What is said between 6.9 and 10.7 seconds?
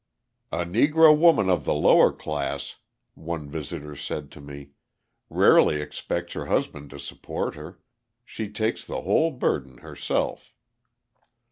support her. She takes the whole burden herself."